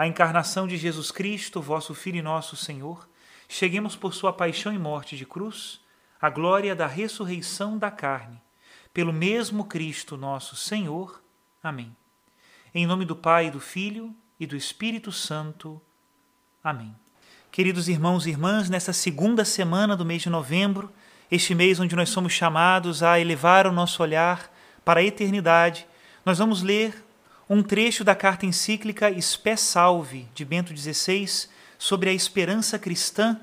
a 0.00 0.06
encarnação 0.06 0.66
de 0.66 0.78
Jesus 0.78 1.10
Cristo, 1.10 1.60
vosso 1.60 1.94
Filho 1.94 2.16
e 2.16 2.22
nosso 2.22 2.56
Senhor, 2.56 3.06
cheguemos 3.46 3.94
por 3.94 4.14
sua 4.14 4.32
paixão 4.32 4.72
e 4.72 4.78
morte 4.78 5.14
de 5.14 5.26
cruz, 5.26 5.78
à 6.18 6.30
glória 6.30 6.74
da 6.74 6.86
ressurreição 6.86 7.76
da 7.76 7.90
carne, 7.90 8.40
pelo 8.94 9.12
mesmo 9.12 9.62
Cristo 9.66 10.16
nosso 10.16 10.56
Senhor. 10.56 11.22
Amém. 11.62 11.94
Em 12.74 12.86
nome 12.86 13.04
do 13.04 13.14
Pai, 13.14 13.50
do 13.50 13.60
Filho 13.60 14.16
e 14.40 14.46
do 14.46 14.56
Espírito 14.56 15.12
Santo. 15.12 15.78
Amém. 16.64 16.96
Queridos 17.52 17.86
irmãos 17.86 18.24
e 18.24 18.30
irmãs, 18.30 18.70
nessa 18.70 18.94
segunda 18.94 19.44
semana 19.44 19.94
do 19.94 20.06
mês 20.06 20.22
de 20.22 20.30
novembro, 20.30 20.90
este 21.30 21.54
mês 21.54 21.78
onde 21.78 21.94
nós 21.94 22.08
somos 22.08 22.32
chamados 22.32 23.02
a 23.02 23.20
elevar 23.20 23.66
o 23.66 23.72
nosso 23.72 24.02
olhar 24.02 24.50
para 24.82 25.00
a 25.00 25.04
eternidade, 25.04 25.86
nós 26.24 26.38
vamos 26.38 26.62
ler 26.62 27.04
um 27.50 27.64
trecho 27.64 28.04
da 28.04 28.14
carta 28.14 28.46
encíclica 28.46 29.12
Spé 29.20 29.56
Salve, 29.56 30.28
de 30.32 30.44
Bento 30.44 30.74
XVI, 30.74 31.48
sobre 31.76 32.08
a 32.08 32.12
esperança 32.12 32.78
cristã, 32.78 33.40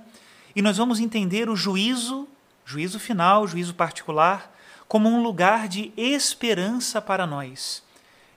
e 0.56 0.62
nós 0.62 0.78
vamos 0.78 1.02
entender 1.02 1.50
o 1.50 1.58
juízo, 1.58 2.26
juízo 2.66 3.02
final, 3.02 3.46
juízo 3.46 3.76
particular, 3.76 4.56
como 4.88 5.10
um 5.10 5.22
lugar 5.22 5.68
de 5.68 5.92
esperança 5.98 7.02
para 7.02 7.28
nós. 7.28 7.84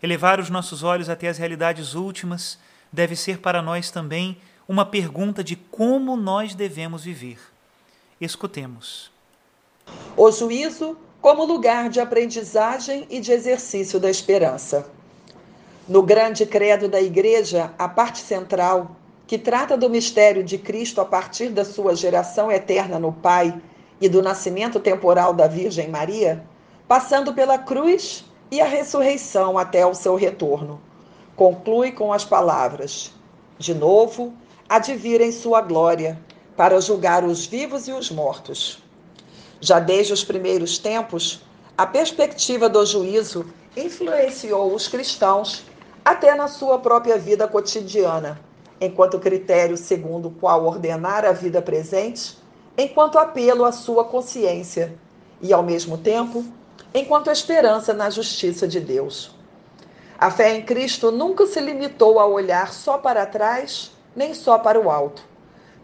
Elevar 0.03 0.41
os 0.41 0.50
nossos 0.50 0.83
olhos 0.83 1.09
até 1.09 1.28
as 1.28 1.39
realidades 1.39 1.95
últimas 1.95 2.59
deve 2.93 3.15
ser 3.15 3.39
para 3.39 3.62
nós 3.62 3.93
também 3.93 4.39
uma 4.66 4.84
pergunta 4.84 5.45
de 5.45 5.55
como 5.55 6.16
nós 6.16 6.53
devemos 6.53 7.05
viver. 7.05 7.39
Escutemos. 8.21 9.09
O 10.16 10.33
juízo 10.33 10.99
como 11.21 11.45
lugar 11.45 11.89
de 11.89 12.00
aprendizagem 12.00 13.06
e 13.09 13.21
de 13.21 13.31
exercício 13.31 14.00
da 14.00 14.11
esperança. 14.11 14.99
No 15.91 16.05
grande 16.05 16.47
credo 16.47 16.89
da 16.89 17.03
Igreja, 17.03 17.75
a 17.77 17.89
parte 17.89 18.21
central, 18.21 18.95
que 19.27 19.37
trata 19.37 19.77
do 19.77 19.91
mistério 19.91 20.45
de 20.45 20.56
Cristo 20.56 21.01
a 21.01 21.05
partir 21.05 21.49
da 21.49 21.65
sua 21.65 21.97
geração 21.97 22.49
eterna 22.49 22.97
no 22.97 23.12
Pai 23.12 23.61
e 24.01 24.09
do 24.09 24.23
nascimento 24.23 24.78
temporal 24.78 25.34
da 25.34 25.49
Virgem 25.49 25.89
Maria, 25.89 26.45
passando 26.87 27.34
pela 27.34 27.59
cruz 27.59 28.25
e 28.53 28.61
a 28.61 28.67
ressurreição 28.67 29.59
até 29.59 29.84
o 29.84 29.93
seu 29.93 30.15
retorno. 30.15 30.81
Conclui 31.34 31.91
com 31.91 32.12
as 32.12 32.25
palavras: 32.25 33.12
De 33.59 33.75
novo, 33.75 34.33
há 34.69 34.78
de 34.78 34.95
vir 34.95 35.21
em 35.21 35.33
sua 35.33 35.61
glória, 35.61 36.17
para 36.57 36.81
julgar 36.81 37.25
os 37.25 37.47
vivos 37.47 37.89
e 37.89 37.93
os 37.93 38.12
mortos. 38.12 38.81
Já 39.61 39.81
desde 39.81 40.12
os 40.12 40.22
primeiros 40.22 40.78
tempos, 40.78 41.43
a 41.77 41.84
perspectiva 41.84 42.69
do 42.69 42.87
juízo 42.87 43.45
influenciou 43.77 44.72
os 44.72 44.87
cristãos 44.87 45.69
até 46.05 46.34
na 46.34 46.49
sua 46.49 46.78
própria 46.78 47.19
vida 47.19 47.47
cotidiana, 47.47 48.41
enquanto 48.81 49.19
critério 49.19 49.77
segundo 49.77 50.28
o 50.28 50.31
qual 50.31 50.65
ordenar 50.65 51.25
a 51.25 51.33
vida 51.33 51.61
presente, 51.61 52.38
enquanto 52.77 53.19
apelo 53.19 53.65
à 53.65 53.72
sua 53.72 54.05
consciência 54.05 54.94
e, 55.43 55.53
ao 55.53 55.62
mesmo 55.62 55.99
tempo, 55.99 56.44
enquanto 56.94 57.31
esperança 57.31 57.93
na 57.93 58.09
justiça 58.09 58.66
de 58.66 58.81
Deus. 58.81 59.34
A 60.19 60.31
fé 60.31 60.55
em 60.55 60.62
Cristo 60.62 61.10
nunca 61.10 61.47
se 61.47 61.60
limitou 61.60 62.19
a 62.19 62.27
olhar 62.27 62.72
só 62.72 62.99
para 62.99 63.27
trás, 63.27 63.93
nem 64.15 64.34
só 64.34 64.59
para 64.59 64.81
o 64.81 64.91
alto, 64.91 65.22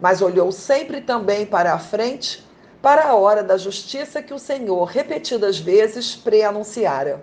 mas 0.01 0.21
olhou 0.21 0.51
sempre 0.51 1.01
também 1.01 1.47
para 1.47 1.73
a 1.73 1.79
frente, 1.79 2.45
para 2.83 3.07
a 3.07 3.15
hora 3.15 3.43
da 3.43 3.57
justiça 3.57 4.23
que 4.23 4.35
o 4.35 4.39
Senhor 4.39 4.85
repetidas 4.85 5.59
vezes 5.59 6.15
preanunciara. 6.15 7.23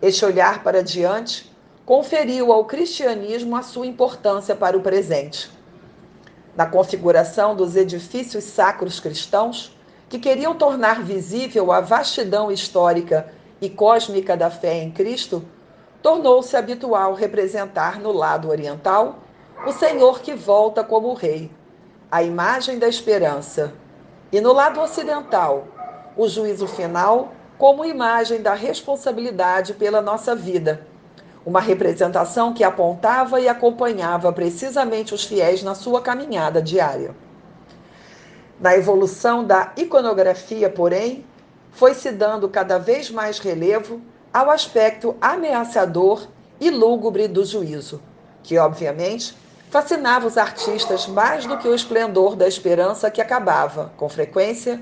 Este 0.00 0.24
olhar 0.24 0.62
para 0.62 0.82
diante 0.82 1.51
conferiu 1.92 2.50
ao 2.50 2.64
cristianismo 2.64 3.54
a 3.54 3.60
sua 3.60 3.86
importância 3.86 4.56
para 4.56 4.74
o 4.74 4.80
presente. 4.80 5.50
Na 6.56 6.64
configuração 6.64 7.54
dos 7.54 7.76
edifícios 7.76 8.44
sacros 8.44 8.98
cristãos, 8.98 9.76
que 10.08 10.18
queriam 10.18 10.54
tornar 10.54 11.02
visível 11.02 11.70
a 11.70 11.82
vastidão 11.82 12.50
histórica 12.50 13.30
e 13.60 13.68
cósmica 13.68 14.34
da 14.34 14.50
fé 14.50 14.82
em 14.82 14.90
Cristo, 14.90 15.44
tornou-se 16.02 16.56
habitual 16.56 17.12
representar 17.12 18.00
no 18.00 18.10
lado 18.10 18.48
oriental 18.48 19.18
o 19.66 19.70
Senhor 19.70 20.22
que 20.22 20.32
volta 20.32 20.82
como 20.82 21.12
Rei, 21.12 21.50
a 22.10 22.22
imagem 22.22 22.78
da 22.78 22.88
esperança, 22.88 23.74
e 24.32 24.40
no 24.40 24.54
lado 24.54 24.80
ocidental, 24.80 25.68
o 26.16 26.26
juízo 26.26 26.66
final 26.66 27.34
como 27.58 27.84
imagem 27.84 28.40
da 28.40 28.54
responsabilidade 28.54 29.74
pela 29.74 30.00
nossa 30.00 30.34
vida 30.34 30.90
uma 31.44 31.60
representação 31.60 32.52
que 32.52 32.62
apontava 32.62 33.40
e 33.40 33.48
acompanhava 33.48 34.32
precisamente 34.32 35.14
os 35.14 35.24
fiéis 35.24 35.62
na 35.62 35.74
sua 35.74 36.00
caminhada 36.00 36.62
diária. 36.62 37.14
Na 38.60 38.76
evolução 38.76 39.42
da 39.44 39.72
iconografia, 39.76 40.70
porém, 40.70 41.24
foi 41.72 41.94
se 41.94 42.12
dando 42.12 42.48
cada 42.48 42.78
vez 42.78 43.10
mais 43.10 43.38
relevo 43.38 44.00
ao 44.32 44.50
aspecto 44.50 45.16
ameaçador 45.20 46.28
e 46.60 46.70
lúgubre 46.70 47.26
do 47.26 47.44
juízo, 47.44 48.00
que, 48.42 48.56
obviamente, 48.58 49.36
fascinava 49.68 50.26
os 50.26 50.38
artistas 50.38 51.06
mais 51.06 51.44
do 51.44 51.58
que 51.58 51.66
o 51.66 51.74
esplendor 51.74 52.36
da 52.36 52.46
esperança 52.46 53.10
que 53.10 53.20
acabava, 53.20 53.92
com 53.96 54.08
frequência, 54.08 54.80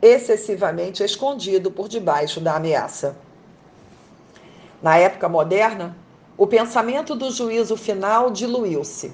excessivamente 0.00 1.02
escondido 1.02 1.70
por 1.70 1.88
debaixo 1.88 2.40
da 2.40 2.54
ameaça. 2.54 3.16
Na 4.80 4.96
época 4.96 5.28
moderna, 5.28 5.96
o 6.36 6.46
pensamento 6.46 7.16
do 7.16 7.30
juízo 7.32 7.76
final 7.76 8.30
diluiu-se. 8.30 9.12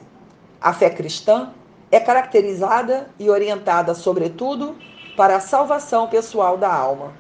A 0.61 0.75
fé 0.75 0.91
cristã 0.91 1.53
é 1.91 1.99
caracterizada 1.99 3.09
e 3.19 3.31
orientada, 3.31 3.95
sobretudo, 3.95 4.77
para 5.17 5.37
a 5.37 5.41
salvação 5.41 6.07
pessoal 6.09 6.59
da 6.59 6.73
alma. 6.73 7.13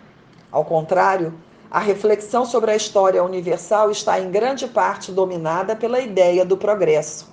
Ao 0.53 0.65
contrário, 0.65 1.33
a 1.71 1.79
reflexão 1.79 2.45
sobre 2.45 2.71
a 2.71 2.77
história 2.77 3.25
universal 3.25 3.91
está 3.91 4.21
em 4.21 4.31
grande 4.31 4.67
parte 4.67 5.11
dominada 5.11 5.75
pela 5.75 6.01
ideia 6.01 6.45
do 6.45 6.57
progresso. 6.57 7.33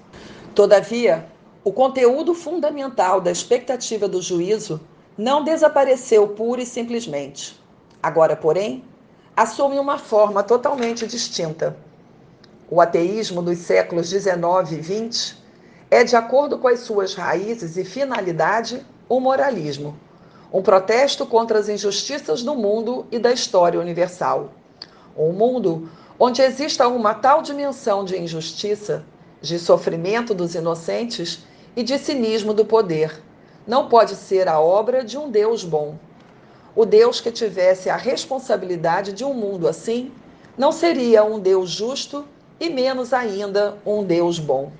Todavia, 0.55 1.27
o 1.63 1.73
conteúdo 1.73 2.33
fundamental 2.33 3.19
da 3.19 3.31
expectativa 3.31 4.07
do 4.07 4.21
juízo 4.21 4.79
não 5.17 5.43
desapareceu 5.43 6.27
pura 6.29 6.61
e 6.61 6.65
simplesmente. 6.65 7.61
Agora, 8.01 8.35
porém, 8.35 8.83
assume 9.41 9.79
uma 9.79 9.97
forma 9.97 10.43
totalmente 10.43 11.07
distinta. 11.07 11.75
O 12.69 12.79
ateísmo 12.79 13.41
dos 13.41 13.57
séculos 13.57 14.07
19 14.07 14.75
e 14.75 14.79
20 14.79 15.41
é, 15.89 16.03
de 16.03 16.15
acordo 16.15 16.59
com 16.59 16.67
as 16.67 16.81
suas 16.81 17.15
raízes 17.15 17.75
e 17.75 17.83
finalidade, 17.83 18.85
o 19.09 19.19
moralismo, 19.19 19.97
um 20.53 20.61
protesto 20.61 21.25
contra 21.25 21.57
as 21.57 21.67
injustiças 21.67 22.43
do 22.43 22.53
mundo 22.53 23.07
e 23.11 23.17
da 23.17 23.31
história 23.31 23.79
universal. 23.79 24.51
Um 25.17 25.33
mundo 25.33 25.89
onde 26.19 26.43
exista 26.43 26.87
uma 26.87 27.15
tal 27.15 27.41
dimensão 27.41 28.05
de 28.05 28.15
injustiça, 28.15 29.03
de 29.41 29.57
sofrimento 29.57 30.35
dos 30.35 30.53
inocentes 30.53 31.39
e 31.75 31.81
de 31.81 31.97
cinismo 31.97 32.53
do 32.53 32.63
poder, 32.63 33.19
não 33.65 33.89
pode 33.89 34.15
ser 34.15 34.47
a 34.47 34.59
obra 34.59 35.03
de 35.03 35.17
um 35.17 35.31
Deus 35.31 35.63
bom. 35.63 35.97
O 36.75 36.85
Deus 36.85 37.19
que 37.19 37.31
tivesse 37.31 37.89
a 37.89 37.97
responsabilidade 37.97 39.11
de 39.11 39.25
um 39.25 39.33
mundo 39.33 39.67
assim 39.67 40.11
não 40.57 40.71
seria 40.71 41.23
um 41.23 41.39
Deus 41.39 41.69
justo 41.69 42.25
e 42.59 42.69
menos 42.69 43.13
ainda 43.13 43.77
um 43.85 44.03
Deus 44.03 44.39
bom. 44.39 44.71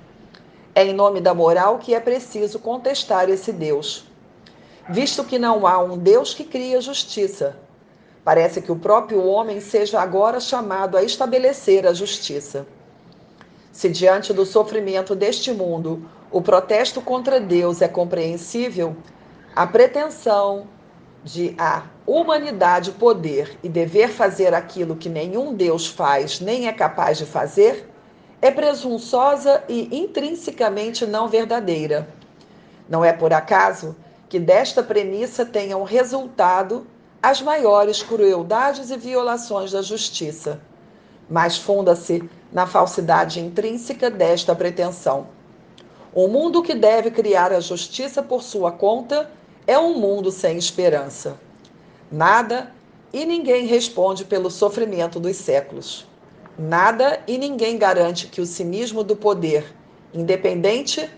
É 0.73 0.85
em 0.85 0.93
nome 0.93 1.19
da 1.19 1.33
moral 1.33 1.79
que 1.79 1.93
é 1.93 1.99
preciso 1.99 2.59
contestar 2.59 3.29
esse 3.29 3.51
Deus, 3.51 4.05
visto 4.89 5.23
que 5.23 5.37
não 5.37 5.67
há 5.67 5.79
um 5.79 5.97
Deus 5.97 6.33
que 6.33 6.45
cria 6.45 6.79
justiça. 6.79 7.57
Parece 8.23 8.61
que 8.61 8.71
o 8.71 8.77
próprio 8.77 9.25
homem 9.25 9.59
seja 9.59 9.99
agora 9.99 10.39
chamado 10.39 10.95
a 10.95 11.03
estabelecer 11.03 11.85
a 11.85 11.93
justiça. 11.93 12.65
Se 13.71 13.89
diante 13.89 14.31
do 14.31 14.45
sofrimento 14.45 15.13
deste 15.13 15.51
mundo 15.51 16.07
o 16.31 16.41
protesto 16.41 17.01
contra 17.01 17.39
Deus 17.39 17.81
é 17.81 17.87
compreensível, 17.87 18.95
a 19.53 19.67
pretensão 19.67 20.67
de 21.23 21.55
a 21.57 21.83
humanidade 22.05 22.91
poder 22.91 23.57
e 23.61 23.69
dever 23.69 24.09
fazer 24.09 24.53
aquilo 24.53 24.95
que 24.95 25.09
nenhum 25.09 25.53
Deus 25.53 25.87
faz 25.87 26.39
nem 26.39 26.67
é 26.67 26.73
capaz 26.73 27.17
de 27.17 27.25
fazer 27.25 27.89
é 28.41 28.49
presunçosa 28.49 29.63
e 29.69 29.99
intrinsecamente 29.99 31.05
não 31.05 31.27
verdadeira. 31.27 32.09
Não 32.89 33.05
é 33.05 33.13
por 33.13 33.31
acaso 33.31 33.95
que 34.27 34.39
desta 34.39 34.81
premissa 34.81 35.45
tenham 35.45 35.83
resultado 35.83 36.87
as 37.21 37.39
maiores 37.39 38.01
crueldades 38.01 38.89
e 38.89 38.97
violações 38.97 39.71
da 39.71 39.83
justiça, 39.83 40.59
mas 41.29 41.55
funda-se 41.55 42.27
na 42.51 42.65
falsidade 42.65 43.39
intrínseca 43.39 44.09
desta 44.09 44.55
pretensão. 44.55 45.27
O 46.13 46.27
mundo 46.27 46.63
que 46.63 46.73
deve 46.73 47.11
criar 47.11 47.53
a 47.53 47.59
justiça 47.59 48.23
por 48.23 48.41
sua 48.41 48.71
conta 48.71 49.29
é 49.67 49.77
um 49.77 49.97
mundo 49.97 50.31
sem 50.31 50.57
esperança. 50.57 51.39
Nada 52.11 52.73
e 53.13 53.25
ninguém 53.25 53.65
responde 53.65 54.25
pelo 54.25 54.49
sofrimento 54.49 55.19
dos 55.19 55.35
séculos. 55.37 56.07
Nada 56.57 57.21
e 57.27 57.37
ninguém 57.37 57.77
garante 57.77 58.27
que 58.27 58.41
o 58.41 58.45
cinismo 58.45 59.03
do 59.03 59.15
poder, 59.15 59.73
independente 60.13 61.09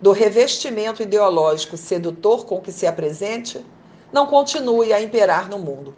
do 0.00 0.12
revestimento 0.12 1.02
ideológico 1.02 1.76
sedutor 1.76 2.44
com 2.44 2.60
que 2.60 2.72
se 2.72 2.86
apresente, 2.86 3.64
não 4.12 4.26
continue 4.26 4.92
a 4.92 5.00
imperar 5.00 5.48
no 5.48 5.58
mundo. 5.58 5.94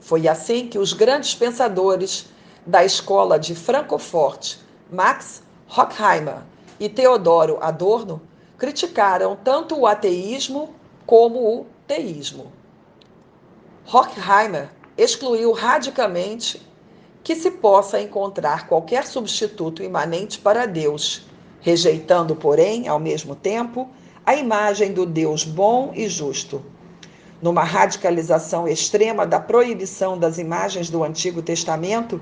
Foi 0.00 0.28
assim 0.28 0.68
que 0.68 0.78
os 0.78 0.92
grandes 0.92 1.34
pensadores 1.34 2.26
da 2.64 2.84
escola 2.84 3.38
de 3.38 3.54
Francfort, 3.54 4.56
Max 4.90 5.42
Horkheimer 5.68 6.42
e 6.78 6.88
Teodoro 6.88 7.58
Adorno, 7.60 8.20
criticaram 8.58 9.36
tanto 9.42 9.78
o 9.78 9.86
ateísmo 9.86 10.74
como 11.04 11.38
o 11.38 11.66
teísmo. 11.86 12.52
Horkheimer 13.86 14.70
excluiu 14.96 15.52
radicalmente 15.52 16.60
que 17.22 17.34
se 17.34 17.50
possa 17.50 18.00
encontrar 18.00 18.66
qualquer 18.66 19.06
substituto 19.06 19.82
imanente 19.82 20.38
para 20.38 20.66
Deus, 20.66 21.26
rejeitando, 21.60 22.36
porém, 22.36 22.88
ao 22.88 22.98
mesmo 22.98 23.34
tempo, 23.34 23.88
a 24.24 24.34
imagem 24.34 24.92
do 24.92 25.04
Deus 25.04 25.44
bom 25.44 25.92
e 25.94 26.08
justo. 26.08 26.64
Numa 27.42 27.62
radicalização 27.62 28.66
extrema 28.66 29.26
da 29.26 29.38
proibição 29.38 30.18
das 30.18 30.38
imagens 30.38 30.88
do 30.88 31.04
Antigo 31.04 31.42
Testamento, 31.42 32.20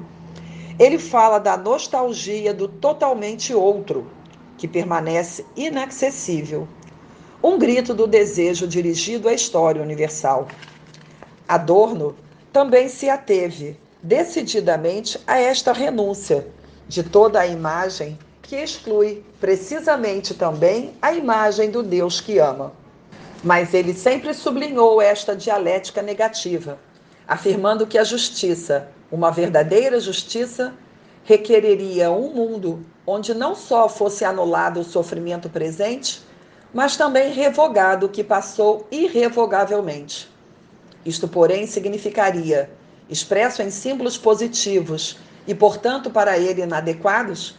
ele 0.79 0.99
fala 0.99 1.39
da 1.39 1.57
nostalgia 1.57 2.53
do 2.53 2.67
totalmente 2.67 3.55
outro, 3.55 4.11
que 4.57 4.69
permanece 4.69 5.45
inaccessível. 5.57 6.69
Um 7.43 7.59
grito 7.59 7.93
do 7.93 8.07
desejo 8.07 8.67
dirigido 8.67 9.29
à 9.29 9.35
história 9.35 9.83
universal. 9.83 10.49
Adorno 11.47 12.17
também 12.53 12.89
se 12.89 13.11
ateve 13.11 13.77
decididamente 14.03 15.19
a 15.27 15.39
esta 15.39 15.73
renúncia 15.73 16.47
de 16.87 17.03
toda 17.03 17.41
a 17.41 17.47
imagem 17.47 18.19
que 18.43 18.57
exclui 18.57 19.25
precisamente 19.41 20.35
também 20.35 20.95
a 21.01 21.13
imagem 21.13 21.71
do 21.71 21.83
Deus 21.83 22.21
que 22.21 22.39
ama. 22.39 22.73
Mas 23.43 23.75
ele 23.75 23.93
sempre 23.93 24.33
sublinhou 24.33 25.01
esta 25.01 25.35
dialética 25.35 26.01
negativa, 26.01 26.79
afirmando 27.27 27.87
que 27.87 27.99
a 27.99 28.05
justiça, 28.05 28.89
uma 29.11 29.31
verdadeira 29.31 29.99
justiça, 29.99 30.75
requereria 31.25 32.11
um 32.11 32.33
mundo 32.33 32.85
onde 33.07 33.35
não 33.35 33.55
só 33.55 33.89
fosse 33.89 34.25
anulado 34.25 34.81
o 34.81 34.85
sofrimento 34.85 35.49
presente, 35.49 36.23
mas 36.73 36.97
também 36.97 37.33
revogado 37.33 38.07
o 38.07 38.09
que 38.09 38.23
passou 38.23 38.87
irrevogavelmente. 38.91 40.29
Isto, 41.05 41.27
porém, 41.27 41.67
significaria 41.67 42.71
expresso 43.09 43.63
em 43.63 43.71
símbolos 43.71 44.17
positivos 44.17 45.19
e, 45.47 45.55
portanto, 45.55 46.11
para 46.11 46.39
ele 46.39 46.63
inadequados, 46.63 47.55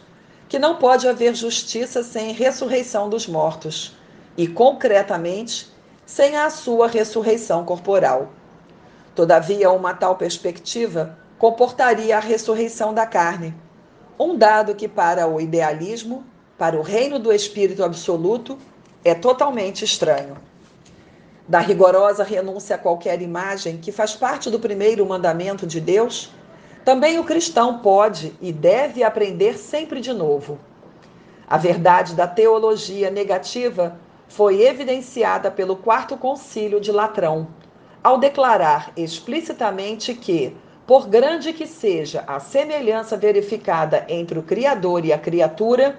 que 0.48 0.58
não 0.58 0.76
pode 0.76 1.08
haver 1.08 1.34
justiça 1.34 2.02
sem 2.02 2.32
ressurreição 2.32 3.08
dos 3.08 3.26
mortos 3.26 3.96
e, 4.36 4.46
concretamente, 4.46 5.68
sem 6.04 6.36
a 6.36 6.50
sua 6.50 6.86
ressurreição 6.86 7.64
corporal. 7.64 8.32
Todavia, 9.14 9.70
uma 9.70 9.94
tal 9.94 10.16
perspectiva 10.16 11.16
comportaria 11.38 12.16
a 12.16 12.20
ressurreição 12.20 12.92
da 12.94 13.06
carne, 13.06 13.54
um 14.18 14.36
dado 14.36 14.74
que, 14.74 14.88
para 14.88 15.26
o 15.26 15.40
idealismo, 15.40 16.24
para 16.56 16.76
o 16.76 16.82
reino 16.82 17.18
do 17.18 17.32
Espírito 17.32 17.84
absoluto, 17.84 18.58
é 19.04 19.14
totalmente 19.14 19.84
estranho 19.84 20.36
da 21.48 21.60
rigorosa 21.60 22.24
renúncia 22.24 22.74
a 22.74 22.78
qualquer 22.78 23.22
imagem, 23.22 23.78
que 23.78 23.92
faz 23.92 24.14
parte 24.14 24.50
do 24.50 24.58
primeiro 24.58 25.06
mandamento 25.06 25.66
de 25.66 25.80
Deus, 25.80 26.30
também 26.84 27.18
o 27.18 27.24
cristão 27.24 27.78
pode 27.78 28.34
e 28.40 28.52
deve 28.52 29.02
aprender 29.02 29.56
sempre 29.56 30.00
de 30.00 30.12
novo. 30.12 30.58
A 31.48 31.56
verdade 31.56 32.14
da 32.14 32.26
teologia 32.26 33.10
negativa 33.10 33.98
foi 34.28 34.62
evidenciada 34.62 35.50
pelo 35.50 35.76
Quarto 35.76 36.16
Concílio 36.16 36.80
de 36.80 36.90
Latrão, 36.90 37.48
ao 38.02 38.18
declarar 38.18 38.90
explicitamente 38.96 40.14
que, 40.14 40.56
por 40.86 41.08
grande 41.08 41.52
que 41.52 41.66
seja 41.66 42.22
a 42.26 42.38
semelhança 42.38 43.16
verificada 43.16 44.06
entre 44.08 44.38
o 44.38 44.42
Criador 44.42 45.04
e 45.04 45.12
a 45.12 45.18
criatura, 45.18 45.98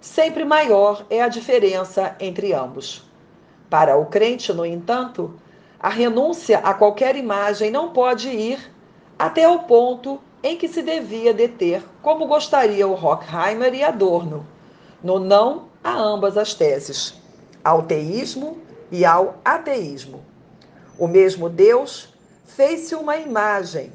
sempre 0.00 0.44
maior 0.44 1.04
é 1.10 1.20
a 1.20 1.28
diferença 1.28 2.16
entre 2.18 2.54
ambos. 2.54 3.04
Para 3.68 3.98
o 3.98 4.06
crente, 4.06 4.52
no 4.52 4.64
entanto, 4.64 5.34
a 5.78 5.90
renúncia 5.90 6.58
a 6.58 6.72
qualquer 6.72 7.16
imagem 7.16 7.70
não 7.70 7.90
pode 7.90 8.30
ir 8.30 8.72
até 9.18 9.46
o 9.46 9.60
ponto 9.60 10.18
em 10.42 10.56
que 10.56 10.68
se 10.68 10.82
devia 10.82 11.34
deter, 11.34 11.84
como 12.00 12.26
gostaria 12.26 12.88
o 12.88 12.92
Horkheimer 12.92 13.74
e 13.74 13.84
Adorno, 13.84 14.46
no 15.02 15.18
não 15.18 15.64
a 15.84 15.92
ambas 15.92 16.38
as 16.38 16.54
teses, 16.54 17.14
ao 17.62 17.82
teísmo 17.82 18.58
e 18.90 19.04
ao 19.04 19.36
ateísmo. 19.44 20.22
O 20.98 21.06
mesmo 21.06 21.48
Deus 21.48 22.08
fez-se 22.48 22.94
uma 22.94 23.16
imagem 23.16 23.92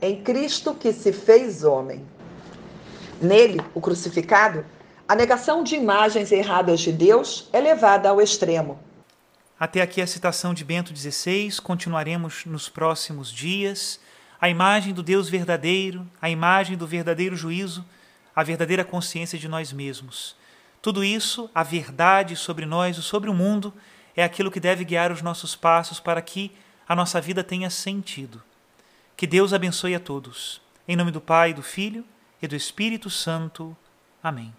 em 0.00 0.22
Cristo 0.22 0.74
que 0.74 0.92
se 0.92 1.12
fez 1.12 1.64
homem. 1.64 2.06
Nele, 3.20 3.60
o 3.74 3.80
crucificado, 3.80 4.64
a 5.08 5.14
negação 5.14 5.64
de 5.64 5.74
imagens 5.74 6.30
erradas 6.30 6.80
de 6.80 6.92
Deus 6.92 7.48
é 7.52 7.60
levada 7.60 8.08
ao 8.08 8.20
extremo. 8.20 8.78
Até 9.58 9.82
aqui 9.82 10.00
a 10.00 10.06
citação 10.06 10.54
de 10.54 10.64
Bento 10.64 10.96
XVI, 10.96 11.60
continuaremos 11.60 12.44
nos 12.44 12.68
próximos 12.68 13.32
dias. 13.32 13.98
A 14.40 14.48
imagem 14.48 14.94
do 14.94 15.02
Deus 15.02 15.28
verdadeiro, 15.28 16.06
a 16.22 16.30
imagem 16.30 16.76
do 16.76 16.86
verdadeiro 16.86 17.34
juízo, 17.34 17.84
a 18.36 18.44
verdadeira 18.44 18.84
consciência 18.84 19.36
de 19.36 19.48
nós 19.48 19.72
mesmos. 19.72 20.36
Tudo 20.80 21.02
isso, 21.02 21.50
a 21.52 21.64
verdade 21.64 22.36
sobre 22.36 22.64
nós 22.64 22.96
e 22.96 23.02
sobre 23.02 23.28
o 23.28 23.34
mundo, 23.34 23.74
é 24.14 24.22
aquilo 24.22 24.50
que 24.50 24.60
deve 24.60 24.84
guiar 24.84 25.10
os 25.10 25.22
nossos 25.22 25.56
passos 25.56 25.98
para 25.98 26.22
que 26.22 26.52
a 26.88 26.96
nossa 26.96 27.20
vida 27.20 27.44
tenha 27.44 27.68
sentido. 27.68 28.42
Que 29.16 29.26
Deus 29.26 29.52
abençoe 29.52 29.94
a 29.94 30.00
todos. 30.00 30.60
Em 30.86 30.96
nome 30.96 31.10
do 31.10 31.20
Pai, 31.20 31.52
do 31.52 31.62
Filho 31.62 32.04
e 32.40 32.48
do 32.48 32.56
Espírito 32.56 33.10
Santo. 33.10 33.76
Amém. 34.22 34.54